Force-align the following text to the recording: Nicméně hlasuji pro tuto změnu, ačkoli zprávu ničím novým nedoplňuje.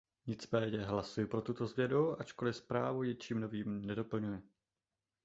Nicméně 0.27 0.77
hlasuji 0.85 1.27
pro 1.27 1.41
tuto 1.41 1.67
změnu, 1.67 2.21
ačkoli 2.21 2.53
zprávu 2.53 3.03
ničím 3.03 3.39
novým 3.39 3.85
nedoplňuje. 3.85 4.41